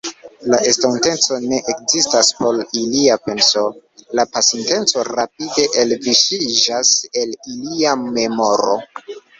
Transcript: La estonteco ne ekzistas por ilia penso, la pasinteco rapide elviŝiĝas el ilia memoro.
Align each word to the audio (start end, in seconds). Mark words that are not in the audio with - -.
La 0.51 0.59
estonteco 0.69 1.37
ne 1.51 1.59
ekzistas 1.73 2.31
por 2.39 2.57
ilia 2.85 3.19
penso, 3.27 3.63
la 4.21 4.27
pasinteco 4.39 5.07
rapide 5.11 5.69
elviŝiĝas 5.85 6.99
el 7.25 7.41
ilia 7.55 7.99
memoro. 8.11 8.79